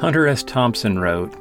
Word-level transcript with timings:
Hunter 0.00 0.26
S. 0.26 0.42
Thompson 0.42 0.98
wrote 0.98 1.34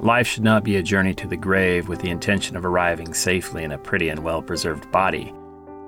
Life 0.00 0.26
should 0.26 0.42
not 0.42 0.64
be 0.64 0.74
a 0.74 0.82
journey 0.82 1.14
to 1.14 1.28
the 1.28 1.36
grave 1.36 1.86
with 1.86 2.00
the 2.00 2.10
intention 2.10 2.56
of 2.56 2.66
arriving 2.66 3.14
safely 3.14 3.62
in 3.62 3.70
a 3.70 3.78
pretty 3.78 4.08
and 4.08 4.24
well 4.24 4.42
preserved 4.42 4.90
body, 4.90 5.32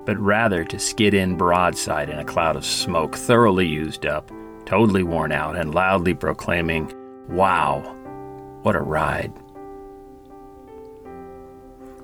but 0.05 0.17
rather 0.17 0.63
to 0.63 0.79
skid 0.79 1.13
in 1.13 1.35
broadside 1.35 2.09
in 2.09 2.17
a 2.17 2.23
cloud 2.23 2.55
of 2.55 2.65
smoke, 2.65 3.13
thoroughly 3.13 3.67
used 3.67 4.05
up, 4.05 4.31
totally 4.65 5.03
worn 5.03 5.33
out, 5.33 5.57
and 5.57 5.75
loudly 5.75 6.13
proclaiming, 6.13 6.93
Wow, 7.27 7.81
what 8.61 8.77
a 8.77 8.79
ride. 8.79 9.33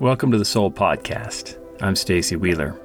Welcome 0.01 0.33
to 0.33 0.37
the 0.37 0.43
Soul 0.43 0.69
Podcast. 0.69 1.57
I'm 1.79 1.95
Stacy 1.95 2.35
Wheeler. 2.35 2.77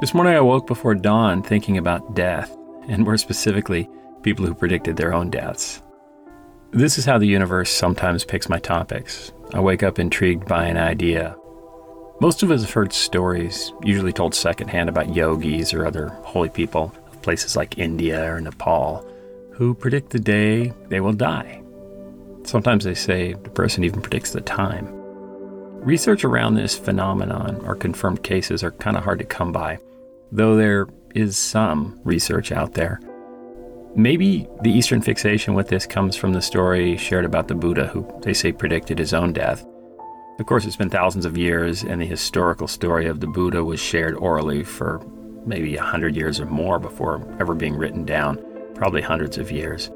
This 0.00 0.14
morning 0.14 0.34
I 0.34 0.40
woke 0.40 0.66
before 0.66 0.94
dawn 0.94 1.42
thinking 1.42 1.76
about 1.76 2.14
death, 2.14 2.56
and 2.88 3.04
more 3.04 3.18
specifically, 3.18 3.86
people 4.22 4.46
who 4.46 4.54
predicted 4.54 4.96
their 4.96 5.12
own 5.12 5.30
deaths. 5.30 5.82
This 6.72 6.98
is 6.98 7.04
how 7.04 7.18
the 7.18 7.26
universe 7.26 7.70
sometimes 7.70 8.24
picks 8.24 8.48
my 8.48 8.58
topics. 8.58 9.32
I 9.52 9.60
wake 9.60 9.82
up 9.82 9.98
intrigued 9.98 10.46
by 10.46 10.66
an 10.66 10.76
idea. 10.76 11.36
Most 12.20 12.42
of 12.42 12.50
us 12.50 12.60
have 12.62 12.72
heard 12.72 12.92
stories, 12.92 13.72
usually 13.82 14.12
told 14.12 14.34
secondhand, 14.34 14.88
about 14.88 15.14
yogis 15.14 15.74
or 15.74 15.86
other 15.86 16.08
holy 16.22 16.50
people 16.50 16.94
of 17.10 17.22
places 17.22 17.56
like 17.56 17.78
India 17.78 18.32
or 18.32 18.40
Nepal 18.40 19.06
who 19.60 19.74
predict 19.74 20.10
the 20.10 20.18
day 20.18 20.72
they 20.88 21.00
will 21.00 21.12
die. 21.12 21.60
Sometimes 22.44 22.84
they 22.84 22.94
say 22.94 23.34
the 23.34 23.50
person 23.50 23.84
even 23.84 24.00
predicts 24.00 24.32
the 24.32 24.40
time. 24.40 24.86
Research 25.82 26.24
around 26.24 26.54
this 26.54 26.78
phenomenon 26.78 27.60
or 27.64 27.74
confirmed 27.74 28.22
cases 28.22 28.62
are 28.62 28.70
kind 28.72 28.96
of 28.96 29.04
hard 29.04 29.18
to 29.18 29.24
come 29.24 29.52
by, 29.52 29.78
though 30.32 30.56
there 30.56 30.88
is 31.14 31.36
some 31.36 32.00
research 32.04 32.52
out 32.52 32.74
there. 32.74 33.00
Maybe 33.96 34.46
the 34.62 34.70
Eastern 34.70 35.02
fixation 35.02 35.54
with 35.54 35.66
this 35.66 35.84
comes 35.84 36.14
from 36.14 36.32
the 36.32 36.40
story 36.40 36.96
shared 36.96 37.24
about 37.24 37.48
the 37.48 37.56
Buddha, 37.56 37.88
who 37.88 38.06
they 38.22 38.32
say 38.32 38.52
predicted 38.52 38.98
his 38.98 39.12
own 39.12 39.32
death. 39.32 39.66
Of 40.38 40.46
course, 40.46 40.64
it's 40.64 40.76
been 40.76 40.90
thousands 40.90 41.24
of 41.26 41.36
years, 41.36 41.82
and 41.82 42.00
the 42.00 42.06
historical 42.06 42.68
story 42.68 43.06
of 43.06 43.18
the 43.18 43.26
Buddha 43.26 43.64
was 43.64 43.80
shared 43.80 44.14
orally 44.14 44.62
for 44.62 45.00
maybe 45.44 45.76
a 45.76 45.82
hundred 45.82 46.14
years 46.14 46.38
or 46.38 46.46
more 46.46 46.78
before 46.78 47.26
ever 47.40 47.54
being 47.54 47.74
written 47.74 48.04
down, 48.04 48.42
probably 48.74 49.02
hundreds 49.02 49.38
of 49.38 49.50
years. 49.50 49.90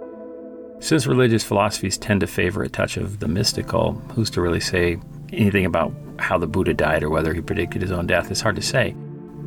Since 0.80 1.06
religious 1.06 1.44
philosophies 1.44 1.96
tend 1.96 2.20
to 2.20 2.26
favor 2.26 2.62
a 2.64 2.68
touch 2.68 2.96
of 2.96 3.20
the 3.20 3.28
mystical, 3.28 3.92
who's 4.14 4.28
to 4.30 4.40
really 4.40 4.60
say 4.60 4.98
anything 5.32 5.66
about 5.66 5.94
how 6.18 6.36
the 6.36 6.48
Buddha 6.48 6.74
died 6.74 7.04
or 7.04 7.10
whether 7.10 7.32
he 7.32 7.40
predicted 7.40 7.80
his 7.80 7.92
own 7.92 8.08
death? 8.08 8.30
It's 8.30 8.40
hard 8.40 8.56
to 8.56 8.62
say. 8.62 8.94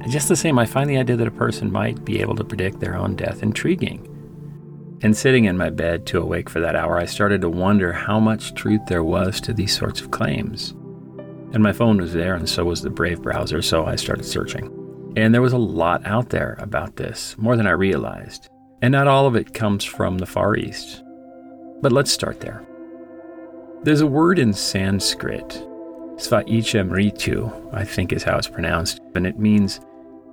Just 0.10 0.30
the 0.30 0.36
same, 0.38 0.58
I 0.58 0.66
find 0.66 0.90
the 0.90 0.98
idea 0.98 1.18
that 1.18 1.28
a 1.28 1.32
person 1.32 1.72
might 1.72 2.06
be 2.06 2.22
able 2.22 2.36
to 2.36 2.44
predict 2.46 2.80
their 2.80 2.96
own 2.96 3.16
death 3.16 3.44
intriguing. 3.44 4.14
And 5.02 5.16
sitting 5.16 5.46
in 5.46 5.58
my 5.58 5.70
bed 5.70 6.08
to 6.08 6.20
awake 6.20 6.50
for 6.50 6.60
that 6.60 6.76
hour, 6.76 6.98
I 6.98 7.06
started 7.06 7.42
to 7.42 7.50
wonder 7.50 7.94
how 7.94 8.20
much 8.20 8.56
truth 8.56 8.82
there 8.88 9.04
was 9.04 9.40
to 9.42 9.54
these 9.54 9.76
sorts 9.76 10.02
of 10.02 10.10
claims. 10.10 10.72
And 11.54 11.62
my 11.62 11.72
phone 11.72 11.98
was 11.98 12.14
there, 12.14 12.34
and 12.34 12.50
so 12.50 12.66
was 12.66 12.82
the 12.82 12.90
Brave 12.90 13.22
browser, 13.22 13.62
so 13.62 13.86
I 13.86 13.96
started 13.96 14.26
searching. 14.26 15.14
And 15.16 15.34
there 15.34 15.42
was 15.42 15.54
a 15.54 15.58
lot 15.58 16.06
out 16.06 16.30
there 16.30 16.58
about 16.60 16.96
this, 16.96 17.38
more 17.38 17.56
than 17.56 17.68
I 17.68 17.72
realized. 17.72 18.50
And 18.82 18.92
not 18.92 19.08
all 19.08 19.28
of 19.28 19.36
it 19.36 19.54
comes 19.54 19.84
from 19.86 20.18
the 20.18 20.26
Far 20.26 20.56
East. 20.56 21.04
But 21.82 21.92
let's 21.92 22.12
start 22.12 22.42
there. 22.42 22.66
There's 23.84 24.02
a 24.02 24.08
word 24.08 24.40
in 24.40 24.52
Sanskrit, 24.52 25.64
Svaicha 26.16 26.88
Mritu, 26.88 27.74
I 27.74 27.86
think 27.86 28.12
is 28.12 28.24
how 28.24 28.38
it's 28.38 28.48
pronounced, 28.48 29.00
and 29.14 29.28
it 29.28 29.38
means 29.38 29.80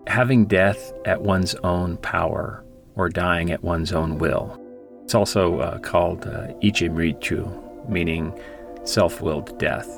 having 0.07 0.47
death 0.47 0.93
at 1.05 1.21
one's 1.21 1.55
own 1.57 1.99
power 1.99 2.64
or 2.97 3.09
dying 3.09 3.51
at 3.51 3.63
one's 3.63 3.93
own 3.93 4.19
will. 4.19 4.61
It's 5.05 5.15
also 5.15 5.61
uh, 5.61 5.79
called 5.79 6.27
uh, 6.27 6.49
ichimrichu, 6.63 7.89
meaning 7.89 8.39
self 8.85 9.21
willed 9.21 9.59
death. 9.59 9.89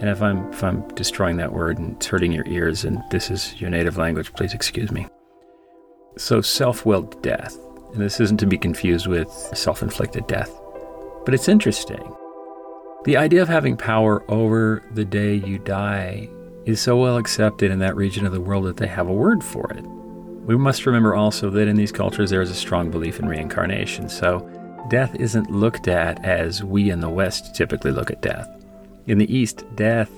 And 0.00 0.10
if 0.10 0.20
I'm, 0.20 0.52
if 0.52 0.64
I'm 0.64 0.86
destroying 0.94 1.36
that 1.36 1.52
word 1.52 1.78
and 1.78 1.96
it's 1.96 2.06
hurting 2.06 2.32
your 2.32 2.46
ears 2.48 2.84
and 2.84 3.02
this 3.10 3.30
is 3.30 3.60
your 3.60 3.70
native 3.70 3.96
language, 3.96 4.32
please 4.32 4.52
excuse 4.52 4.90
me. 4.90 5.06
So, 6.16 6.40
self 6.40 6.84
willed 6.84 7.22
death. 7.22 7.56
And 7.92 8.00
this 8.00 8.20
isn't 8.20 8.38
to 8.38 8.46
be 8.46 8.58
confused 8.58 9.06
with 9.06 9.30
self 9.54 9.82
inflicted 9.82 10.26
death. 10.26 10.50
But 11.24 11.34
it's 11.34 11.48
interesting. 11.48 12.02
The 13.04 13.16
idea 13.16 13.42
of 13.42 13.48
having 13.48 13.76
power 13.76 14.24
over 14.30 14.82
the 14.94 15.04
day 15.04 15.34
you 15.34 15.58
die 15.58 16.28
is 16.64 16.80
so 16.80 16.96
well 16.96 17.16
accepted 17.16 17.70
in 17.70 17.80
that 17.80 17.96
region 17.96 18.26
of 18.26 18.32
the 18.32 18.40
world 18.40 18.64
that 18.64 18.76
they 18.76 18.86
have 18.86 19.08
a 19.08 19.12
word 19.12 19.42
for 19.42 19.72
it. 19.72 19.84
We 20.44 20.56
must 20.56 20.86
remember 20.86 21.14
also 21.14 21.50
that 21.50 21.68
in 21.68 21.76
these 21.76 21.92
cultures 21.92 22.30
there 22.30 22.42
is 22.42 22.50
a 22.50 22.54
strong 22.54 22.90
belief 22.90 23.20
in 23.20 23.28
reincarnation, 23.28 24.08
so 24.08 24.48
death 24.90 25.14
isn't 25.14 25.50
looked 25.52 25.86
at 25.86 26.24
as 26.24 26.64
we 26.64 26.90
in 26.90 27.00
the 27.00 27.08
West 27.08 27.54
typically 27.54 27.92
look 27.92 28.10
at 28.10 28.22
death. 28.22 28.48
In 29.06 29.18
the 29.18 29.32
East, 29.32 29.64
death 29.76 30.10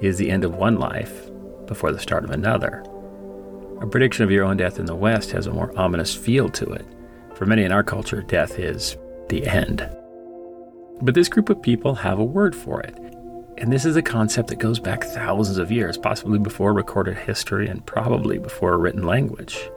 is 0.00 0.18
the 0.18 0.30
end 0.30 0.44
of 0.44 0.56
one 0.56 0.78
life 0.78 1.30
before 1.66 1.92
the 1.92 2.00
start 2.00 2.24
of 2.24 2.30
another. 2.30 2.84
A 3.80 3.86
prediction 3.86 4.24
of 4.24 4.32
your 4.32 4.44
own 4.44 4.56
death 4.56 4.80
in 4.80 4.86
the 4.86 4.96
West 4.96 5.30
has 5.30 5.46
a 5.46 5.52
more 5.52 5.76
ominous 5.78 6.12
feel 6.12 6.48
to 6.50 6.72
it. 6.72 6.84
For 7.34 7.46
many 7.46 7.62
in 7.62 7.70
our 7.70 7.84
culture, 7.84 8.22
death 8.22 8.58
is 8.58 8.96
the 9.28 9.46
end. 9.46 9.88
But 11.00 11.14
this 11.14 11.28
group 11.28 11.50
of 11.50 11.62
people 11.62 11.94
have 11.94 12.18
a 12.18 12.24
word 12.24 12.56
for 12.56 12.80
it. 12.80 13.07
And 13.58 13.72
this 13.72 13.84
is 13.84 13.96
a 13.96 14.02
concept 14.02 14.48
that 14.48 14.60
goes 14.60 14.78
back 14.78 15.02
thousands 15.02 15.58
of 15.58 15.72
years, 15.72 15.98
possibly 15.98 16.38
before 16.38 16.72
recorded 16.72 17.16
history 17.16 17.68
and 17.68 17.84
probably 17.84 18.38
before 18.38 18.78
written 18.78 19.02
language. 19.02 19.68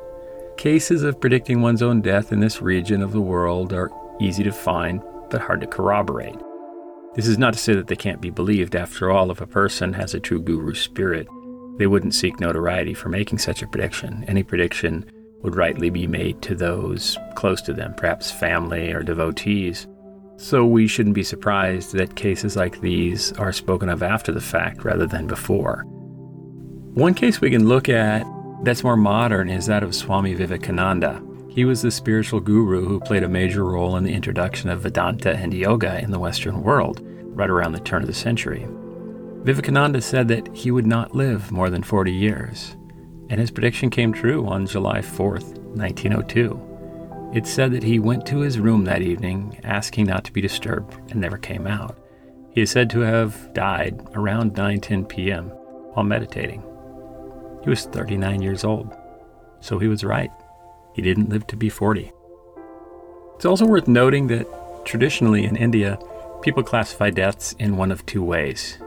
Cases 0.57 1.01
of 1.01 1.19
predicting 1.19 1.61
one's 1.61 1.81
own 1.81 2.01
death 2.01 2.31
in 2.31 2.39
this 2.39 2.61
region 2.61 3.01
of 3.01 3.11
the 3.11 3.21
world 3.21 3.73
are 3.73 3.89
easy 4.19 4.43
to 4.43 4.51
find, 4.51 5.01
but 5.31 5.41
hard 5.41 5.61
to 5.61 5.67
corroborate. 5.67 6.35
This 7.15 7.25
is 7.25 7.39
not 7.39 7.53
to 7.53 7.59
say 7.59 7.73
that 7.73 7.87
they 7.87 7.95
can't 7.95 8.21
be 8.21 8.29
believed. 8.29 8.75
After 8.75 9.09
all, 9.09 9.31
if 9.31 9.41
a 9.41 9.47
person 9.47 9.93
has 9.93 10.13
a 10.13 10.19
true 10.19 10.41
guru 10.41 10.75
spirit, 10.75 11.27
they 11.77 11.87
wouldn't 11.87 12.13
seek 12.13 12.39
notoriety 12.39 12.93
for 12.93 13.09
making 13.09 13.39
such 13.39 13.63
a 13.63 13.67
prediction. 13.67 14.23
Any 14.27 14.43
prediction 14.43 15.09
would 15.41 15.55
rightly 15.55 15.89
be 15.89 16.05
made 16.05 16.41
to 16.43 16.53
those 16.53 17.17
close 17.33 17.63
to 17.63 17.73
them, 17.73 17.95
perhaps 17.95 18.31
family 18.31 18.93
or 18.93 19.01
devotees. 19.01 19.87
So 20.41 20.66
we 20.66 20.88
shouldn't 20.88 21.13
be 21.13 21.24
surprised 21.24 21.94
that 21.94 22.16
cases 22.16 22.56
like 22.56 22.81
these 22.81 23.31
are 23.34 23.53
spoken 23.53 23.90
of 23.90 24.02
after 24.02 24.31
the 24.31 24.41
fact 24.41 24.84
rather 24.84 25.06
than 25.06 25.28
before. 25.28 25.84
One 26.96 27.13
case 27.13 27.40
we 27.40 27.52
can 27.52 27.68
look 27.68 27.90
at 27.90 28.25
that's 28.63 28.84
more 28.84 28.97
modern 28.97 29.52
is 29.52 29.68
that 29.68 29.84
of 29.84 29.94
Swami 29.94 30.34
Vivekananda. 30.34 31.22
He 31.47 31.63
was 31.63 31.84
the 31.84 31.91
spiritual 31.91 32.40
guru 32.40 32.88
who 32.88 33.00
played 33.00 33.22
a 33.22 33.29
major 33.29 33.63
role 33.63 33.96
in 33.97 34.03
the 34.03 34.13
introduction 34.13 34.72
of 34.72 34.81
Vedanta 34.81 35.31
and 35.35 35.53
yoga 35.53 36.00
in 36.02 36.09
the 36.09 36.19
Western 36.19 36.63
world, 36.63 37.02
right 37.03 37.50
around 37.50 37.73
the 37.73 37.79
turn 37.79 38.02
of 38.02 38.08
the 38.08 38.13
century. 38.13 38.68
Vivekananda 39.44 40.02
said 40.02 40.28
that 40.29 40.53
he 40.56 40.72
would 40.72 40.88
not 40.88 41.16
live 41.16 41.52
more 41.52 41.69
than 41.69 41.84
40 41.84 42.12
years, 42.12 42.75
and 43.29 43.40
his 43.40 43.52
prediction 43.52 43.91
came 43.91 44.12
true 44.12 44.47
on 44.47 44.66
July 44.66 45.02
4th, 45.02 45.59
1902. 45.75 46.70
It 47.33 47.47
said 47.47 47.71
that 47.71 47.83
he 47.83 47.97
went 47.97 48.25
to 48.25 48.39
his 48.39 48.59
room 48.59 48.83
that 48.83 49.01
evening, 49.01 49.59
asking 49.63 50.07
not 50.07 50.25
to 50.25 50.33
be 50.33 50.41
disturbed, 50.41 50.95
and 51.11 51.21
never 51.21 51.37
came 51.37 51.65
out. 51.65 51.97
He 52.49 52.61
is 52.61 52.71
said 52.71 52.89
to 52.89 52.99
have 52.99 53.53
died 53.53 54.01
around 54.13 54.53
9:10 54.53 55.07
p.m. 55.07 55.45
while 55.93 56.03
meditating. 56.03 56.61
He 57.63 57.69
was 57.69 57.85
39 57.85 58.41
years 58.41 58.65
old, 58.65 58.93
so 59.61 59.79
he 59.79 59.87
was 59.87 60.03
right. 60.03 60.31
He 60.93 61.01
didn't 61.01 61.29
live 61.29 61.47
to 61.47 61.55
be 61.55 61.69
40. 61.69 62.11
It's 63.35 63.45
also 63.45 63.65
worth 63.65 63.87
noting 63.87 64.27
that 64.27 64.45
traditionally 64.83 65.45
in 65.45 65.55
India, 65.55 65.97
people 66.41 66.63
classify 66.63 67.11
deaths 67.11 67.55
in 67.59 67.77
one 67.77 67.91
of 67.91 68.05
two 68.05 68.23
ways. 68.23 68.77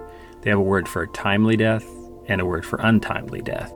They 0.43 0.50
have 0.50 0.59
a 0.59 0.62
word 0.62 0.87
for 0.87 1.06
timely 1.06 1.56
death 1.56 1.87
and 2.28 2.43
a 2.43 2.47
word 2.47 2.66
for 2.66 2.78
untimely 2.82 3.41
death. 3.41 3.72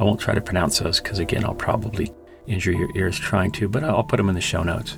I 0.00 0.04
won't 0.04 0.20
try 0.20 0.34
to 0.34 0.40
pronounce 0.40 0.80
those 0.80 1.00
because, 1.00 1.18
again, 1.18 1.44
I'll 1.44 1.54
probably 1.54 2.12
injure 2.48 2.72
your 2.72 2.90
ears 2.96 3.18
trying 3.18 3.52
to, 3.52 3.68
but 3.68 3.84
I'll 3.84 4.02
put 4.02 4.16
them 4.16 4.28
in 4.28 4.34
the 4.34 4.40
show 4.40 4.62
notes. 4.62 4.96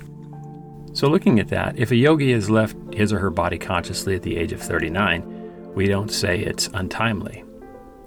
So, 0.93 1.07
looking 1.07 1.39
at 1.39 1.47
that, 1.49 1.77
if 1.79 1.91
a 1.91 1.95
yogi 1.95 2.33
has 2.33 2.49
left 2.49 2.75
his 2.93 3.13
or 3.13 3.19
her 3.19 3.29
body 3.29 3.57
consciously 3.57 4.15
at 4.15 4.23
the 4.23 4.35
age 4.35 4.51
of 4.51 4.61
39, 4.61 5.73
we 5.73 5.87
don't 5.87 6.11
say 6.11 6.39
it's 6.39 6.67
untimely. 6.73 7.45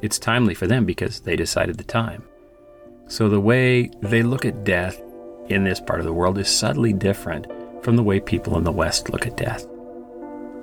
It's 0.02 0.18
timely 0.18 0.54
for 0.54 0.66
them 0.66 0.84
because 0.84 1.20
they 1.20 1.34
decided 1.34 1.78
the 1.78 1.84
time. 1.84 2.24
So, 3.08 3.28
the 3.28 3.40
way 3.40 3.90
they 4.02 4.22
look 4.22 4.44
at 4.44 4.64
death 4.64 5.00
in 5.48 5.64
this 5.64 5.80
part 5.80 6.00
of 6.00 6.06
the 6.06 6.12
world 6.12 6.38
is 6.38 6.48
subtly 6.48 6.92
different 6.92 7.46
from 7.82 7.96
the 7.96 8.02
way 8.02 8.20
people 8.20 8.58
in 8.58 8.64
the 8.64 8.72
West 8.72 9.10
look 9.10 9.26
at 9.26 9.36
death. 9.36 9.66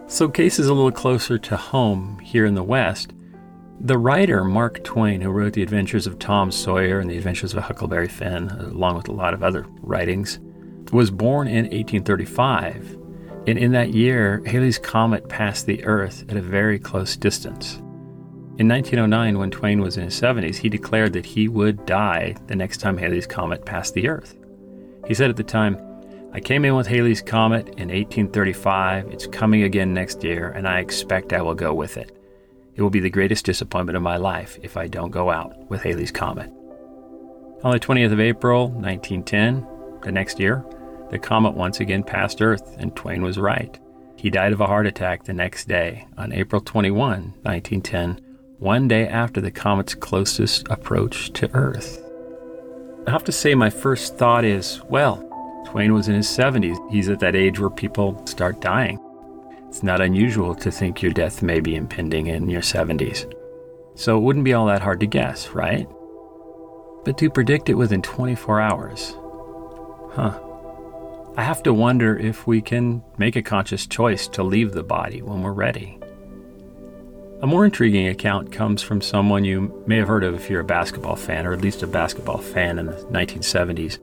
So, 0.07 0.29
cases 0.29 0.67
a 0.67 0.73
little 0.73 0.91
closer 0.91 1.37
to 1.39 1.57
home 1.57 2.19
here 2.19 2.45
in 2.45 2.53
the 2.53 2.63
West 2.63 3.13
the 3.79 3.97
writer 3.97 4.43
Mark 4.43 4.83
Twain, 4.83 5.21
who 5.21 5.31
wrote 5.31 5.53
The 5.53 5.63
Adventures 5.63 6.05
of 6.05 6.19
Tom 6.19 6.51
Sawyer 6.51 6.99
and 6.99 7.09
The 7.09 7.17
Adventures 7.17 7.53
of 7.53 7.63
Huckleberry 7.63 8.07
Finn, 8.07 8.49
along 8.49 8.97
with 8.97 9.07
a 9.07 9.13
lot 9.13 9.33
of 9.33 9.43
other 9.43 9.65
writings, 9.81 10.39
was 10.91 11.09
born 11.09 11.47
in 11.47 11.65
1835. 11.65 12.97
And 13.47 13.57
in 13.57 13.71
that 13.71 13.93
year, 13.93 14.43
Halley's 14.45 14.77
Comet 14.77 15.29
passed 15.29 15.65
the 15.65 15.83
Earth 15.83 16.25
at 16.29 16.37
a 16.37 16.41
very 16.41 16.77
close 16.77 17.15
distance. 17.15 17.77
In 18.57 18.67
1909, 18.67 19.39
when 19.39 19.49
Twain 19.49 19.81
was 19.81 19.97
in 19.97 20.03
his 20.03 20.21
70s, 20.21 20.57
he 20.57 20.69
declared 20.69 21.13
that 21.13 21.25
he 21.25 21.47
would 21.47 21.85
die 21.87 22.35
the 22.45 22.55
next 22.55 22.77
time 22.77 22.97
Halley's 22.97 23.25
Comet 23.25 23.65
passed 23.65 23.95
the 23.95 24.07
Earth. 24.07 24.35
He 25.07 25.15
said 25.15 25.31
at 25.31 25.37
the 25.37 25.43
time, 25.43 25.77
I 26.33 26.39
came 26.39 26.63
in 26.65 26.75
with 26.75 26.85
Halley's 26.85 27.21
Comet 27.21 27.67
in 27.69 27.89
1835. 27.89 29.07
It's 29.07 29.25
coming 29.25 29.63
again 29.63 29.93
next 29.93 30.23
year, 30.23 30.51
and 30.51 30.67
I 30.67 30.79
expect 30.79 31.33
I 31.33 31.41
will 31.41 31.55
go 31.55 31.73
with 31.73 31.97
it. 31.97 32.20
It 32.75 32.81
will 32.81 32.89
be 32.89 32.99
the 32.99 33.09
greatest 33.09 33.45
disappointment 33.45 33.97
of 33.97 34.03
my 34.03 34.17
life 34.17 34.57
if 34.63 34.77
I 34.77 34.87
don't 34.87 35.11
go 35.11 35.29
out 35.29 35.69
with 35.69 35.83
Halley's 35.83 36.11
Comet. 36.11 36.51
On 37.63 37.71
the 37.71 37.79
20th 37.79 38.11
of 38.11 38.19
April, 38.19 38.69
1910, 38.69 39.67
the 40.01 40.11
next 40.11 40.39
year, 40.39 40.65
the 41.09 41.19
comet 41.19 41.53
once 41.53 41.79
again 41.79 42.03
passed 42.03 42.41
Earth, 42.41 42.75
and 42.79 42.95
Twain 42.95 43.21
was 43.21 43.37
right. 43.37 43.77
He 44.15 44.29
died 44.29 44.53
of 44.53 44.61
a 44.61 44.67
heart 44.67 44.87
attack 44.87 45.23
the 45.25 45.33
next 45.33 45.67
day, 45.67 46.07
on 46.17 46.31
April 46.31 46.61
21, 46.61 47.33
1910, 47.43 48.21
one 48.59 48.87
day 48.87 49.07
after 49.07 49.41
the 49.41 49.51
comet's 49.51 49.93
closest 49.93 50.67
approach 50.69 51.33
to 51.33 51.53
Earth. 51.53 52.01
I 53.07 53.11
have 53.11 53.23
to 53.25 53.31
say, 53.31 53.55
my 53.55 53.69
first 53.69 54.17
thought 54.17 54.45
is 54.45 54.81
well, 54.89 55.27
Twain 55.65 55.93
was 55.93 56.07
in 56.07 56.15
his 56.15 56.27
70s. 56.27 56.77
He's 56.91 57.09
at 57.09 57.19
that 57.19 57.35
age 57.35 57.59
where 57.59 57.69
people 57.69 58.25
start 58.25 58.61
dying. 58.61 58.99
It's 59.71 59.83
not 59.83 60.01
unusual 60.01 60.53
to 60.55 60.69
think 60.69 61.01
your 61.01 61.13
death 61.13 61.41
may 61.41 61.61
be 61.61 61.77
impending 61.77 62.27
in 62.27 62.49
your 62.49 62.61
70s. 62.61 63.33
So 63.95 64.17
it 64.17 64.19
wouldn't 64.19 64.43
be 64.43 64.53
all 64.53 64.65
that 64.65 64.81
hard 64.81 64.99
to 64.99 65.07
guess, 65.07 65.51
right? 65.51 65.87
But 67.05 67.17
to 67.19 67.29
predict 67.29 67.69
it 67.69 67.75
within 67.75 68.01
24 68.01 68.59
hours, 68.59 69.15
huh? 70.11 70.37
I 71.37 71.43
have 71.43 71.63
to 71.63 71.73
wonder 71.73 72.17
if 72.17 72.45
we 72.45 72.61
can 72.61 73.01
make 73.17 73.37
a 73.37 73.41
conscious 73.41 73.87
choice 73.87 74.27
to 74.27 74.43
leave 74.43 74.73
the 74.73 74.83
body 74.83 75.21
when 75.21 75.41
we're 75.41 75.53
ready. 75.53 75.97
A 77.41 77.47
more 77.47 77.63
intriguing 77.63 78.09
account 78.09 78.51
comes 78.51 78.83
from 78.83 78.99
someone 78.99 79.45
you 79.45 79.85
may 79.87 79.95
have 79.95 80.09
heard 80.09 80.25
of 80.25 80.35
if 80.35 80.49
you're 80.49 80.59
a 80.59 80.65
basketball 80.65 81.15
fan, 81.15 81.47
or 81.47 81.53
at 81.53 81.61
least 81.61 81.81
a 81.81 81.87
basketball 81.87 82.39
fan 82.39 82.77
in 82.77 82.87
the 82.87 82.97
1970s. 83.09 83.99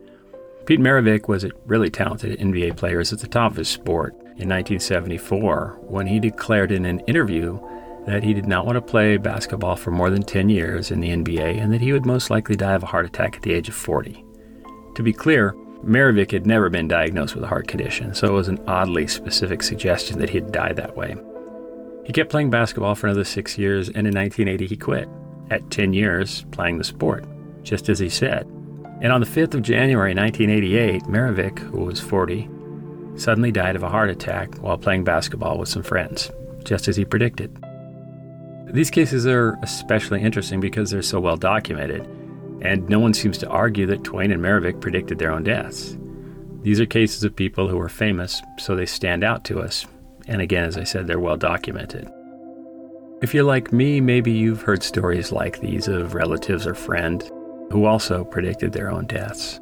Pete 0.64 0.80
Maravich 0.80 1.28
was 1.28 1.44
a 1.44 1.50
really 1.66 1.90
talented 1.90 2.40
NBA 2.40 2.78
player 2.78 3.00
at 3.00 3.08
the 3.10 3.28
top 3.28 3.50
of 3.50 3.58
his 3.58 3.68
sport 3.68 4.16
in 4.38 4.48
1974 4.48 5.78
when 5.82 6.06
he 6.06 6.20
declared 6.20 6.70
in 6.70 6.86
an 6.86 7.00
interview 7.00 7.58
that 8.06 8.22
he 8.22 8.32
did 8.32 8.46
not 8.46 8.64
want 8.64 8.76
to 8.76 8.80
play 8.80 9.16
basketball 9.16 9.76
for 9.76 9.90
more 9.90 10.08
than 10.08 10.22
10 10.22 10.48
years 10.48 10.90
in 10.90 11.00
the 11.00 11.10
NBA 11.10 11.60
and 11.60 11.72
that 11.72 11.80
he 11.80 11.92
would 11.92 12.06
most 12.06 12.30
likely 12.30 12.56
die 12.56 12.72
of 12.72 12.82
a 12.82 12.86
heart 12.86 13.04
attack 13.04 13.36
at 13.36 13.42
the 13.42 13.52
age 13.52 13.68
of 13.68 13.74
40. 13.74 14.24
To 14.94 15.02
be 15.02 15.12
clear, 15.12 15.52
Maravich 15.84 16.30
had 16.30 16.46
never 16.46 16.70
been 16.70 16.88
diagnosed 16.88 17.34
with 17.34 17.44
a 17.44 17.48
heart 17.48 17.68
condition, 17.68 18.14
so 18.14 18.28
it 18.28 18.32
was 18.32 18.48
an 18.48 18.62
oddly 18.66 19.06
specific 19.06 19.62
suggestion 19.62 20.18
that 20.18 20.30
he'd 20.30 20.52
die 20.52 20.72
that 20.72 20.96
way. 20.96 21.16
He 22.04 22.12
kept 22.12 22.30
playing 22.30 22.50
basketball 22.50 22.94
for 22.94 23.06
another 23.06 23.24
six 23.24 23.58
years, 23.58 23.88
and 23.88 24.06
in 24.06 24.14
1980 24.14 24.66
he 24.66 24.76
quit, 24.76 25.08
at 25.50 25.70
10 25.70 25.92
years 25.92 26.46
playing 26.50 26.78
the 26.78 26.84
sport, 26.84 27.24
just 27.62 27.88
as 27.88 27.98
he 27.98 28.08
said. 28.08 28.46
And 29.00 29.12
on 29.12 29.20
the 29.20 29.26
5th 29.26 29.54
of 29.54 29.62
January 29.62 30.14
1988, 30.14 31.02
Maravich, 31.04 31.58
who 31.58 31.84
was 31.84 32.00
40, 32.00 32.48
suddenly 33.18 33.52
died 33.52 33.76
of 33.76 33.82
a 33.82 33.88
heart 33.88 34.10
attack 34.10 34.54
while 34.56 34.78
playing 34.78 35.04
basketball 35.04 35.58
with 35.58 35.68
some 35.68 35.82
friends, 35.82 36.30
just 36.64 36.88
as 36.88 36.96
he 36.96 37.04
predicted. 37.04 37.56
These 38.66 38.90
cases 38.90 39.26
are 39.26 39.58
especially 39.62 40.22
interesting 40.22 40.60
because 40.60 40.90
they're 40.90 41.02
so 41.02 41.20
well 41.20 41.36
documented, 41.36 42.02
and 42.62 42.88
no 42.88 42.98
one 42.98 43.14
seems 43.14 43.38
to 43.38 43.48
argue 43.48 43.86
that 43.86 44.04
Twain 44.04 44.30
and 44.30 44.42
Maravich 44.42 44.80
predicted 44.80 45.18
their 45.18 45.32
own 45.32 45.42
deaths. 45.42 45.96
These 46.62 46.80
are 46.80 46.86
cases 46.86 47.24
of 47.24 47.34
people 47.34 47.68
who 47.68 47.80
are 47.80 47.88
famous, 47.88 48.42
so 48.58 48.74
they 48.74 48.86
stand 48.86 49.24
out 49.24 49.44
to 49.44 49.60
us, 49.60 49.86
and 50.26 50.42
again, 50.42 50.64
as 50.64 50.76
I 50.76 50.84
said, 50.84 51.06
they're 51.06 51.20
well 51.20 51.36
documented. 51.36 52.08
If 53.22 53.32
you're 53.34 53.44
like 53.44 53.72
me, 53.72 54.00
maybe 54.00 54.30
you've 54.30 54.62
heard 54.62 54.82
stories 54.82 55.32
like 55.32 55.60
these 55.60 55.88
of 55.88 56.14
relatives 56.14 56.66
or 56.66 56.74
friends 56.74 57.30
who 57.70 57.84
also 57.84 58.24
predicted 58.24 58.72
their 58.72 58.90
own 58.90 59.06
deaths. 59.06 59.60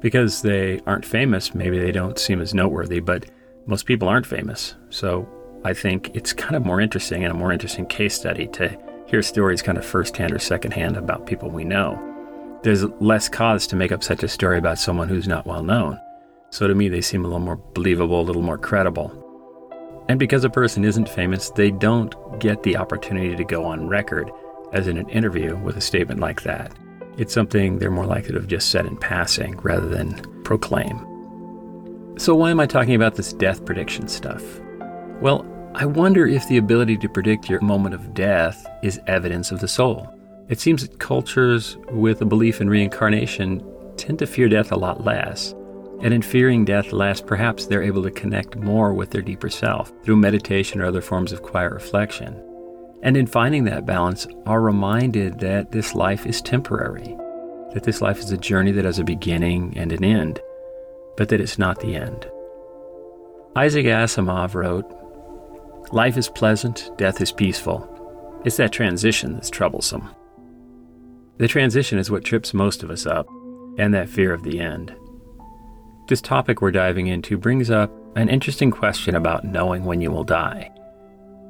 Because 0.00 0.42
they 0.42 0.80
aren't 0.86 1.04
famous, 1.04 1.54
maybe 1.54 1.78
they 1.78 1.92
don't 1.92 2.18
seem 2.18 2.40
as 2.40 2.54
noteworthy, 2.54 3.00
but 3.00 3.26
most 3.66 3.84
people 3.86 4.08
aren't 4.08 4.26
famous. 4.26 4.74
So 4.88 5.28
I 5.64 5.74
think 5.74 6.10
it's 6.14 6.32
kind 6.32 6.56
of 6.56 6.64
more 6.64 6.80
interesting 6.80 7.22
and 7.22 7.32
a 7.32 7.36
more 7.36 7.52
interesting 7.52 7.86
case 7.86 8.14
study 8.14 8.46
to 8.48 8.78
hear 9.06 9.22
stories 9.22 9.60
kind 9.60 9.76
of 9.76 9.84
firsthand 9.84 10.32
or 10.32 10.38
secondhand 10.38 10.96
about 10.96 11.26
people 11.26 11.50
we 11.50 11.64
know. 11.64 12.06
There's 12.62 12.84
less 13.00 13.28
cause 13.28 13.66
to 13.68 13.76
make 13.76 13.92
up 13.92 14.02
such 14.02 14.22
a 14.22 14.28
story 14.28 14.58
about 14.58 14.78
someone 14.78 15.08
who's 15.08 15.28
not 15.28 15.46
well 15.46 15.62
known. 15.62 15.98
So 16.50 16.66
to 16.66 16.74
me, 16.74 16.88
they 16.88 17.00
seem 17.00 17.24
a 17.24 17.28
little 17.28 17.40
more 17.40 17.56
believable, 17.74 18.20
a 18.20 18.22
little 18.22 18.42
more 18.42 18.58
credible. 18.58 19.16
And 20.08 20.18
because 20.18 20.44
a 20.44 20.50
person 20.50 20.84
isn't 20.84 21.08
famous, 21.08 21.50
they 21.50 21.70
don't 21.70 22.40
get 22.40 22.62
the 22.62 22.76
opportunity 22.76 23.36
to 23.36 23.44
go 23.44 23.64
on 23.64 23.88
record, 23.88 24.30
as 24.72 24.88
in 24.88 24.96
an 24.96 25.08
interview, 25.08 25.56
with 25.56 25.76
a 25.76 25.80
statement 25.80 26.20
like 26.20 26.42
that. 26.42 26.72
It's 27.20 27.34
something 27.34 27.78
they're 27.78 27.90
more 27.90 28.06
likely 28.06 28.30
to 28.32 28.38
have 28.38 28.46
just 28.46 28.70
said 28.70 28.86
in 28.86 28.96
passing 28.96 29.58
rather 29.58 29.86
than 29.86 30.14
proclaim. 30.42 30.96
So, 32.16 32.34
why 32.34 32.50
am 32.50 32.60
I 32.60 32.64
talking 32.64 32.94
about 32.94 33.16
this 33.16 33.34
death 33.34 33.62
prediction 33.66 34.08
stuff? 34.08 34.42
Well, 35.20 35.46
I 35.74 35.84
wonder 35.84 36.26
if 36.26 36.48
the 36.48 36.56
ability 36.56 36.96
to 36.96 37.10
predict 37.10 37.50
your 37.50 37.60
moment 37.60 37.94
of 37.94 38.14
death 38.14 38.66
is 38.82 39.02
evidence 39.06 39.50
of 39.50 39.60
the 39.60 39.68
soul. 39.68 40.08
It 40.48 40.60
seems 40.60 40.80
that 40.80 40.98
cultures 40.98 41.76
with 41.90 42.22
a 42.22 42.24
belief 42.24 42.62
in 42.62 42.70
reincarnation 42.70 43.62
tend 43.98 44.18
to 44.20 44.26
fear 44.26 44.48
death 44.48 44.72
a 44.72 44.76
lot 44.76 45.04
less. 45.04 45.54
And 46.00 46.14
in 46.14 46.22
fearing 46.22 46.64
death 46.64 46.90
less, 46.90 47.20
perhaps 47.20 47.66
they're 47.66 47.82
able 47.82 48.02
to 48.02 48.10
connect 48.10 48.56
more 48.56 48.94
with 48.94 49.10
their 49.10 49.20
deeper 49.20 49.50
self 49.50 49.92
through 50.04 50.16
meditation 50.16 50.80
or 50.80 50.86
other 50.86 51.02
forms 51.02 51.32
of 51.32 51.42
quiet 51.42 51.70
reflection. 51.70 52.42
And 53.02 53.16
in 53.16 53.26
finding 53.26 53.64
that 53.64 53.86
balance, 53.86 54.26
are 54.46 54.60
reminded 54.60 55.38
that 55.40 55.72
this 55.72 55.94
life 55.94 56.26
is 56.26 56.42
temporary, 56.42 57.16
that 57.72 57.84
this 57.84 58.02
life 58.02 58.18
is 58.18 58.30
a 58.30 58.36
journey 58.36 58.72
that 58.72 58.84
has 58.84 58.98
a 58.98 59.04
beginning 59.04 59.76
and 59.76 59.92
an 59.92 60.04
end, 60.04 60.40
but 61.16 61.28
that 61.30 61.40
it's 61.40 61.58
not 61.58 61.80
the 61.80 61.96
end. 61.96 62.30
Isaac 63.56 63.86
Asimov 63.86 64.54
wrote, 64.54 64.86
Life 65.92 66.16
is 66.16 66.28
pleasant, 66.28 66.90
death 66.98 67.20
is 67.20 67.32
peaceful. 67.32 67.86
It's 68.44 68.58
that 68.58 68.72
transition 68.72 69.34
that's 69.34 69.50
troublesome. 69.50 70.08
The 71.38 71.48
transition 71.48 71.98
is 71.98 72.10
what 72.10 72.24
trips 72.24 72.54
most 72.54 72.82
of 72.82 72.90
us 72.90 73.06
up, 73.06 73.26
and 73.78 73.94
that 73.94 74.08
fear 74.08 74.32
of 74.32 74.42
the 74.42 74.60
end. 74.60 74.94
This 76.06 76.20
topic 76.20 76.60
we're 76.60 76.70
diving 76.70 77.06
into 77.06 77.38
brings 77.38 77.70
up 77.70 77.90
an 78.16 78.28
interesting 78.28 78.70
question 78.70 79.14
about 79.14 79.44
knowing 79.44 79.84
when 79.84 80.00
you 80.00 80.10
will 80.10 80.24
die. 80.24 80.70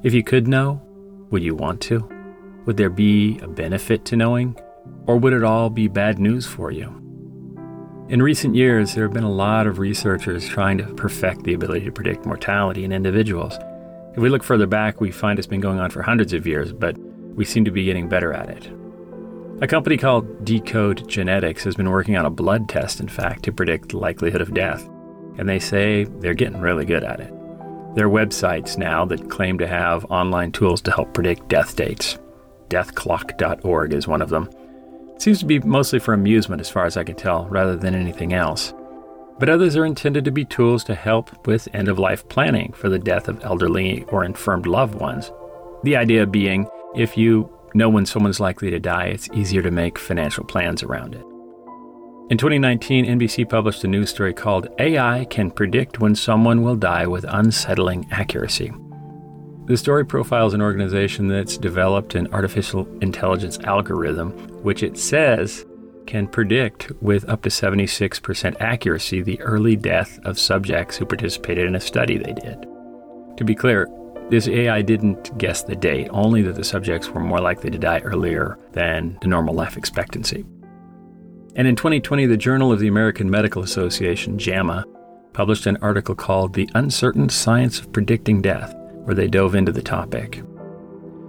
If 0.02 0.14
you 0.14 0.22
could 0.22 0.46
know, 0.46 0.80
would 1.30 1.42
you 1.42 1.54
want 1.54 1.80
to? 1.82 2.08
Would 2.66 2.76
there 2.76 2.90
be 2.90 3.38
a 3.38 3.48
benefit 3.48 4.04
to 4.06 4.16
knowing? 4.16 4.58
Or 5.06 5.16
would 5.16 5.32
it 5.32 5.44
all 5.44 5.70
be 5.70 5.88
bad 5.88 6.18
news 6.18 6.46
for 6.46 6.70
you? 6.70 6.96
In 8.08 8.22
recent 8.22 8.56
years, 8.56 8.94
there 8.94 9.04
have 9.04 9.12
been 9.12 9.22
a 9.22 9.30
lot 9.30 9.66
of 9.66 9.78
researchers 9.78 10.48
trying 10.48 10.78
to 10.78 10.94
perfect 10.94 11.44
the 11.44 11.54
ability 11.54 11.84
to 11.84 11.92
predict 11.92 12.26
mortality 12.26 12.84
in 12.84 12.92
individuals. 12.92 13.56
If 14.12 14.18
we 14.18 14.28
look 14.28 14.42
further 14.42 14.66
back, 14.66 15.00
we 15.00 15.12
find 15.12 15.38
it's 15.38 15.46
been 15.46 15.60
going 15.60 15.78
on 15.78 15.90
for 15.90 16.02
hundreds 16.02 16.32
of 16.32 16.46
years, 16.46 16.72
but 16.72 16.98
we 16.98 17.44
seem 17.44 17.64
to 17.64 17.70
be 17.70 17.84
getting 17.84 18.08
better 18.08 18.32
at 18.32 18.50
it. 18.50 18.68
A 19.62 19.68
company 19.68 19.96
called 19.96 20.44
Decode 20.44 21.06
Genetics 21.08 21.62
has 21.64 21.76
been 21.76 21.90
working 21.90 22.16
on 22.16 22.26
a 22.26 22.30
blood 22.30 22.68
test, 22.68 22.98
in 22.98 23.08
fact, 23.08 23.44
to 23.44 23.52
predict 23.52 23.90
the 23.90 23.98
likelihood 23.98 24.40
of 24.40 24.54
death, 24.54 24.88
and 25.38 25.48
they 25.48 25.60
say 25.60 26.04
they're 26.18 26.34
getting 26.34 26.60
really 26.60 26.84
good 26.84 27.04
at 27.04 27.20
it. 27.20 27.32
There 27.94 28.06
are 28.06 28.10
websites 28.10 28.78
now 28.78 29.04
that 29.06 29.28
claim 29.28 29.58
to 29.58 29.66
have 29.66 30.04
online 30.06 30.52
tools 30.52 30.80
to 30.82 30.92
help 30.92 31.12
predict 31.12 31.48
death 31.48 31.74
dates. 31.74 32.18
Deathclock.org 32.68 33.92
is 33.92 34.06
one 34.06 34.22
of 34.22 34.28
them. 34.28 34.48
It 35.14 35.22
seems 35.22 35.40
to 35.40 35.46
be 35.46 35.58
mostly 35.58 35.98
for 35.98 36.14
amusement, 36.14 36.60
as 36.60 36.70
far 36.70 36.86
as 36.86 36.96
I 36.96 37.04
can 37.04 37.16
tell, 37.16 37.46
rather 37.48 37.76
than 37.76 37.94
anything 37.94 38.32
else. 38.32 38.72
But 39.40 39.48
others 39.48 39.76
are 39.76 39.84
intended 39.84 40.24
to 40.24 40.30
be 40.30 40.44
tools 40.44 40.84
to 40.84 40.94
help 40.94 41.46
with 41.46 41.68
end 41.72 41.88
of 41.88 41.98
life 41.98 42.28
planning 42.28 42.72
for 42.74 42.88
the 42.88 42.98
death 42.98 43.26
of 43.26 43.42
elderly 43.42 44.04
or 44.04 44.24
infirmed 44.24 44.66
loved 44.66 44.94
ones. 44.94 45.32
The 45.82 45.96
idea 45.96 46.26
being 46.26 46.68
if 46.94 47.16
you 47.16 47.50
know 47.74 47.88
when 47.88 48.06
someone's 48.06 48.40
likely 48.40 48.70
to 48.70 48.78
die, 48.78 49.06
it's 49.06 49.28
easier 49.32 49.62
to 49.62 49.70
make 49.70 49.98
financial 49.98 50.44
plans 50.44 50.82
around 50.82 51.14
it. 51.14 51.24
In 52.30 52.38
2019, 52.38 53.06
NBC 53.06 53.48
published 53.48 53.82
a 53.82 53.88
news 53.88 54.10
story 54.10 54.32
called 54.32 54.68
AI 54.78 55.26
Can 55.30 55.50
Predict 55.50 55.98
When 55.98 56.14
Someone 56.14 56.62
Will 56.62 56.76
Die 56.76 57.04
with 57.08 57.24
Unsettling 57.28 58.06
Accuracy. 58.12 58.72
The 59.64 59.76
story 59.76 60.06
profiles 60.06 60.54
an 60.54 60.62
organization 60.62 61.26
that's 61.26 61.58
developed 61.58 62.14
an 62.14 62.32
artificial 62.32 62.86
intelligence 63.00 63.58
algorithm, 63.64 64.30
which 64.62 64.84
it 64.84 64.96
says 64.96 65.66
can 66.06 66.28
predict 66.28 66.92
with 67.02 67.28
up 67.28 67.42
to 67.42 67.48
76% 67.48 68.60
accuracy 68.60 69.22
the 69.22 69.40
early 69.40 69.74
death 69.74 70.20
of 70.22 70.38
subjects 70.38 70.96
who 70.96 71.06
participated 71.06 71.66
in 71.66 71.74
a 71.74 71.80
study 71.80 72.16
they 72.16 72.32
did. 72.32 72.64
To 73.38 73.44
be 73.44 73.56
clear, 73.56 73.88
this 74.28 74.46
AI 74.46 74.82
didn't 74.82 75.36
guess 75.36 75.64
the 75.64 75.74
date, 75.74 76.06
only 76.12 76.42
that 76.42 76.54
the 76.54 76.62
subjects 76.62 77.08
were 77.08 77.20
more 77.20 77.40
likely 77.40 77.70
to 77.70 77.78
die 77.78 77.98
earlier 78.00 78.56
than 78.70 79.18
the 79.20 79.26
normal 79.26 79.56
life 79.56 79.76
expectancy. 79.76 80.46
And 81.56 81.66
in 81.66 81.76
2020, 81.76 82.26
the 82.26 82.36
Journal 82.36 82.72
of 82.72 82.78
the 82.78 82.88
American 82.88 83.28
Medical 83.28 83.62
Association, 83.62 84.38
JAMA, 84.38 84.84
published 85.32 85.66
an 85.66 85.78
article 85.78 86.14
called 86.14 86.54
The 86.54 86.68
Uncertain 86.74 87.28
Science 87.28 87.80
of 87.80 87.92
Predicting 87.92 88.42
Death, 88.42 88.74
where 89.04 89.14
they 89.14 89.26
dove 89.26 89.54
into 89.54 89.72
the 89.72 89.82
topic. 89.82 90.42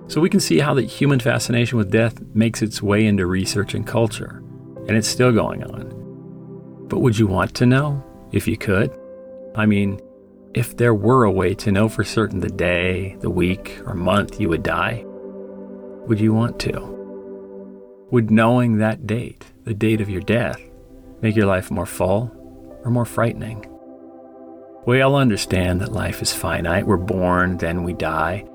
So 0.08 0.22
we 0.22 0.30
can 0.30 0.40
see 0.40 0.60
how 0.60 0.74
the 0.74 0.82
human 0.84 1.20
fascination 1.20 1.78
with 1.78 1.92
death 1.92 2.22
makes 2.34 2.62
its 2.62 2.82
way 2.82 3.06
into 3.06 3.26
research 3.26 3.74
and 3.74 3.88
culture, 3.88 4.44
and 4.88 4.98
it's 4.98 5.08
still 5.08 5.32
going 5.32 5.64
on. 5.64 6.88
But 6.88 7.00
would 7.00 7.18
you 7.18 7.28
want 7.28 7.56
to 7.56 7.66
know 7.66 8.04
if 8.32 8.48
you 8.48 8.58
could? 8.58 8.92
I 9.56 9.66
mean, 9.66 10.02
if 10.54 10.76
there 10.76 10.94
were 10.94 11.24
a 11.24 11.32
way 11.32 11.54
to 11.56 11.72
know 11.72 11.88
for 11.88 12.04
certain 12.04 12.42
the 12.42 12.50
day, 12.50 13.16
the 13.22 13.30
week, 13.30 13.80
or 13.86 13.94
month 13.94 14.40
you 14.40 14.50
would 14.50 14.64
die, 14.64 15.04
would 15.06 16.20
you 16.20 16.34
want 16.34 16.60
to? 16.60 16.90
Would 18.12 18.30
knowing 18.30 18.78
that 18.78 19.08
date, 19.08 19.51
the 19.64 19.74
date 19.74 20.02
of 20.02 20.10
your 20.10 20.22
death, 20.22 20.62
make 21.22 21.36
your 21.36 21.46
life 21.46 21.72
more 21.72 21.86
full 21.86 22.32
or 22.84 22.92
more 22.92 23.06
frightening? 23.06 23.66
We 24.86 25.02
all 25.02 25.16
understand 25.16 25.82
that 25.82 25.92
life 25.92 26.22
is 26.22 26.34
finite. 26.34 26.88
We're 26.88 26.98
born, 26.98 27.58
then 27.58 27.84
we 27.84 27.94
die. 27.94 28.46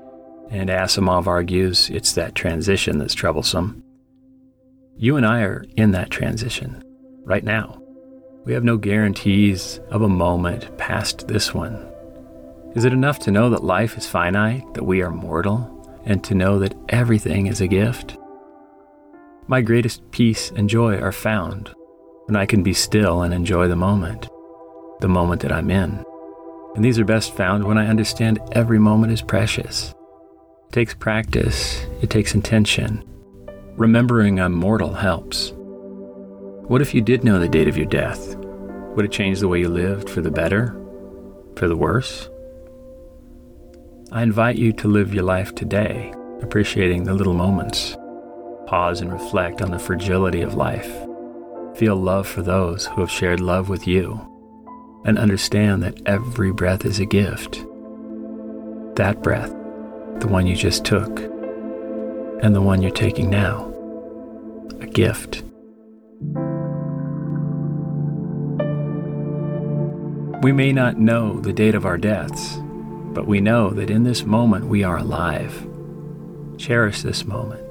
And 0.49 0.69
Asimov 0.69 1.27
argues 1.27 1.89
it's 1.89 2.13
that 2.13 2.35
transition 2.35 2.97
that's 2.97 3.13
troublesome. 3.13 3.83
You 4.97 5.15
and 5.15 5.25
I 5.25 5.41
are 5.41 5.65
in 5.75 5.91
that 5.91 6.09
transition 6.09 6.83
right 7.23 7.43
now. 7.43 7.81
We 8.43 8.53
have 8.53 8.63
no 8.63 8.77
guarantees 8.77 9.79
of 9.89 10.01
a 10.01 10.09
moment 10.09 10.77
past 10.77 11.27
this 11.27 11.53
one. 11.53 11.85
Is 12.75 12.85
it 12.85 12.93
enough 12.93 13.19
to 13.19 13.31
know 13.31 13.49
that 13.49 13.63
life 13.63 13.97
is 13.97 14.07
finite, 14.07 14.73
that 14.73 14.85
we 14.85 15.01
are 15.01 15.11
mortal, 15.11 16.01
and 16.05 16.23
to 16.23 16.35
know 16.35 16.59
that 16.59 16.75
everything 16.89 17.47
is 17.47 17.59
a 17.59 17.67
gift? 17.67 18.17
My 19.49 19.61
greatest 19.61 20.11
peace 20.11 20.51
and 20.51 20.69
joy 20.69 20.97
are 20.97 21.13
found 21.13 21.73
when 22.25 22.35
I 22.35 22.45
can 22.45 22.63
be 22.63 22.73
still 22.73 23.21
and 23.21 23.33
enjoy 23.33 23.69
the 23.69 23.77
moment, 23.77 24.27
the 24.99 25.07
moment 25.07 25.41
that 25.41 25.53
I'm 25.53 25.71
in. 25.71 26.03
And 26.75 26.83
these 26.83 26.99
are 26.99 27.05
best 27.05 27.33
found 27.33 27.63
when 27.63 27.77
I 27.77 27.87
understand 27.87 28.41
every 28.51 28.77
moment 28.77 29.13
is 29.13 29.21
precious. 29.21 29.95
It 30.67 30.73
takes 30.73 30.93
practice, 30.93 31.81
it 32.01 32.09
takes 32.09 32.35
intention. 32.35 33.05
Remembering 33.77 34.41
I'm 34.41 34.53
mortal 34.53 34.93
helps. 34.93 35.53
What 35.55 36.81
if 36.81 36.93
you 36.93 36.99
did 36.99 37.23
know 37.23 37.39
the 37.39 37.47
date 37.47 37.69
of 37.69 37.77
your 37.77 37.85
death? 37.85 38.35
Would 38.35 39.05
it 39.05 39.13
change 39.13 39.39
the 39.39 39.47
way 39.47 39.61
you 39.61 39.69
lived 39.69 40.09
for 40.09 40.19
the 40.19 40.29
better? 40.29 40.75
For 41.55 41.69
the 41.69 41.77
worse? 41.77 42.27
I 44.11 44.23
invite 44.23 44.57
you 44.57 44.73
to 44.73 44.89
live 44.89 45.13
your 45.13 45.23
life 45.23 45.55
today, 45.55 46.13
appreciating 46.41 47.05
the 47.05 47.13
little 47.13 47.33
moments. 47.33 47.95
Pause 48.67 49.01
and 49.01 49.13
reflect 49.13 49.61
on 49.61 49.71
the 49.71 49.79
fragility 49.79 50.41
of 50.41 50.55
life. 50.55 50.93
Feel 51.75 51.95
love 51.95 52.27
for 52.27 52.41
those 52.41 52.85
who 52.87 52.99
have 52.99 53.09
shared 53.09 53.39
love 53.39 53.69
with 53.69 53.87
you, 53.87 54.19
and 55.05 55.17
understand 55.17 55.81
that 55.83 56.01
every 56.05 56.51
breath 56.51 56.83
is 56.85 56.99
a 56.99 57.05
gift. 57.05 57.63
That 58.97 59.23
breath, 59.23 59.51
the 60.19 60.27
one 60.27 60.47
you 60.47 60.55
just 60.55 60.83
took, 60.83 61.19
and 62.41 62.53
the 62.53 62.61
one 62.61 62.81
you're 62.81 62.91
taking 62.91 63.29
now, 63.29 63.73
a 64.81 64.85
gift. 64.85 65.43
We 70.43 70.51
may 70.51 70.73
not 70.73 70.99
know 70.99 71.39
the 71.39 71.53
date 71.53 71.73
of 71.73 71.85
our 71.85 71.97
deaths, 71.97 72.57
but 73.13 73.27
we 73.27 73.39
know 73.39 73.69
that 73.69 73.89
in 73.89 74.03
this 74.03 74.25
moment 74.25 74.65
we 74.65 74.83
are 74.83 74.97
alive. 74.97 75.67
Cherish 76.57 77.01
this 77.01 77.23
moment. 77.23 77.66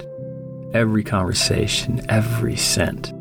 Every 0.73 1.05
conversation, 1.05 2.05
every 2.09 2.57
scent, 2.57 3.13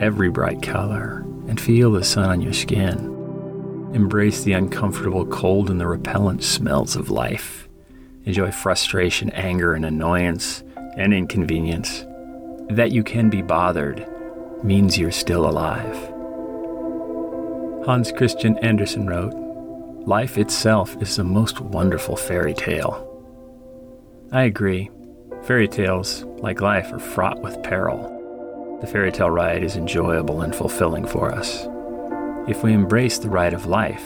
every 0.00 0.28
bright 0.28 0.60
color, 0.60 1.20
and 1.46 1.60
feel 1.60 1.92
the 1.92 2.04
sun 2.04 2.28
on 2.28 2.40
your 2.40 2.52
skin. 2.52 3.90
Embrace 3.94 4.42
the 4.42 4.52
uncomfortable 4.52 5.24
cold 5.26 5.70
and 5.70 5.80
the 5.80 5.86
repellent 5.86 6.42
smells 6.42 6.96
of 6.96 7.10
life. 7.10 7.68
Enjoy 8.24 8.50
frustration, 8.50 9.30
anger, 9.30 9.74
and 9.74 9.84
annoyance, 9.84 10.62
and 10.96 11.14
inconvenience. 11.14 12.04
That 12.68 12.92
you 12.92 13.02
can 13.02 13.30
be 13.30 13.42
bothered 13.42 14.06
means 14.62 14.98
you're 14.98 15.10
still 15.10 15.48
alive. 15.48 15.96
Hans 17.86 18.12
Christian 18.12 18.58
Andersen 18.58 19.06
wrote, 19.06 19.32
Life 20.06 20.38
itself 20.38 21.00
is 21.00 21.16
the 21.16 21.24
most 21.24 21.60
wonderful 21.60 22.16
fairy 22.16 22.54
tale. 22.54 23.06
I 24.32 24.42
agree. 24.42 24.90
Fairy 25.50 25.66
tales, 25.66 26.22
like 26.38 26.60
life, 26.60 26.92
are 26.92 27.00
fraught 27.00 27.42
with 27.42 27.60
peril. 27.64 28.78
The 28.80 28.86
fairy 28.86 29.10
tale 29.10 29.30
ride 29.30 29.64
is 29.64 29.74
enjoyable 29.74 30.42
and 30.42 30.54
fulfilling 30.54 31.04
for 31.04 31.34
us. 31.34 31.66
If 32.48 32.62
we 32.62 32.72
embrace 32.72 33.18
the 33.18 33.30
ride 33.30 33.52
of 33.52 33.66
life, 33.66 34.04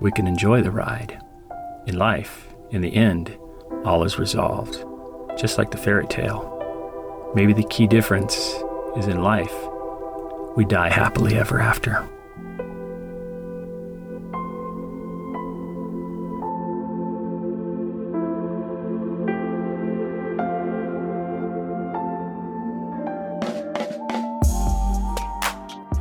we 0.00 0.10
can 0.10 0.26
enjoy 0.26 0.62
the 0.62 0.70
ride. 0.70 1.22
In 1.86 1.98
life, 1.98 2.54
in 2.70 2.80
the 2.80 2.96
end, 2.96 3.36
all 3.84 4.02
is 4.02 4.18
resolved, 4.18 4.82
just 5.38 5.58
like 5.58 5.70
the 5.70 5.76
fairy 5.76 6.06
tale. 6.06 7.32
Maybe 7.34 7.52
the 7.52 7.68
key 7.68 7.86
difference 7.86 8.34
is 8.96 9.08
in 9.08 9.22
life, 9.22 9.54
we 10.56 10.64
die 10.64 10.88
happily 10.88 11.36
ever 11.36 11.60
after. 11.60 12.08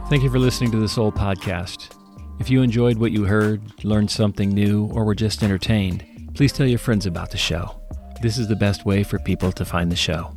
Thank 0.09 0.23
you 0.23 0.29
for 0.29 0.39
listening 0.39 0.71
to 0.71 0.77
the 0.77 0.87
Soul 0.87 1.11
podcast. 1.11 1.93
If 2.39 2.49
you 2.49 2.61
enjoyed 2.61 2.97
what 2.97 3.11
you 3.11 3.25
heard, 3.25 3.83
learned 3.83 4.09
something 4.09 4.47
new, 4.49 4.85
or 4.93 5.03
were 5.03 5.13
just 5.13 5.43
entertained, 5.43 6.31
please 6.33 6.53
tell 6.53 6.65
your 6.65 6.79
friends 6.79 7.05
about 7.05 7.29
the 7.29 7.37
show. 7.37 7.81
This 8.21 8.37
is 8.37 8.47
the 8.47 8.55
best 8.55 8.85
way 8.85 9.03
for 9.03 9.19
people 9.19 9.51
to 9.51 9.65
find 9.65 9.91
the 9.91 9.97
show. 9.97 10.33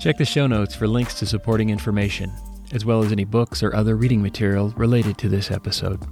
Check 0.00 0.16
the 0.16 0.24
show 0.24 0.46
notes 0.46 0.74
for 0.74 0.88
links 0.88 1.18
to 1.18 1.26
supporting 1.26 1.68
information, 1.68 2.32
as 2.72 2.86
well 2.86 3.02
as 3.04 3.12
any 3.12 3.24
books 3.24 3.62
or 3.62 3.74
other 3.74 3.96
reading 3.96 4.22
material 4.22 4.70
related 4.70 5.18
to 5.18 5.28
this 5.28 5.50
episode. 5.50 6.02